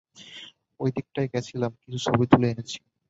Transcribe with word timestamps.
ওই 0.79 0.89
দিকটাই 0.95 1.27
গেছিলাম, 1.33 1.71
কিছু 1.81 1.97
ছবি 2.05 2.25
তুলে 2.31 2.47
এনেছি। 2.53 2.77